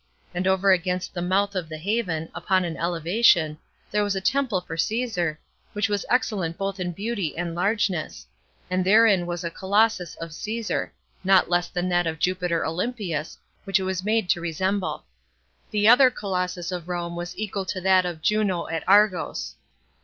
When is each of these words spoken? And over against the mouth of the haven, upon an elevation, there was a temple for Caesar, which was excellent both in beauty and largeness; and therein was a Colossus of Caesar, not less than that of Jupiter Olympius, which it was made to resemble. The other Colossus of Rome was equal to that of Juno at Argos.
And 0.33 0.47
over 0.47 0.71
against 0.71 1.13
the 1.13 1.21
mouth 1.21 1.53
of 1.53 1.69
the 1.69 1.77
haven, 1.77 2.29
upon 2.33 2.65
an 2.65 2.75
elevation, 2.75 3.59
there 3.91 4.03
was 4.03 4.15
a 4.15 4.19
temple 4.19 4.59
for 4.61 4.75
Caesar, 4.75 5.39
which 5.73 5.89
was 5.89 6.07
excellent 6.09 6.57
both 6.57 6.79
in 6.79 6.91
beauty 6.91 7.37
and 7.37 7.53
largeness; 7.53 8.25
and 8.67 8.83
therein 8.83 9.27
was 9.27 9.43
a 9.43 9.51
Colossus 9.51 10.15
of 10.15 10.33
Caesar, 10.33 10.91
not 11.23 11.51
less 11.51 11.67
than 11.67 11.87
that 11.89 12.07
of 12.07 12.17
Jupiter 12.17 12.65
Olympius, 12.65 13.37
which 13.63 13.79
it 13.79 13.83
was 13.83 14.03
made 14.03 14.27
to 14.29 14.41
resemble. 14.41 15.05
The 15.69 15.87
other 15.87 16.09
Colossus 16.09 16.71
of 16.71 16.89
Rome 16.89 17.15
was 17.15 17.37
equal 17.37 17.65
to 17.65 17.79
that 17.81 18.03
of 18.03 18.23
Juno 18.23 18.67
at 18.69 18.83
Argos. 18.89 19.53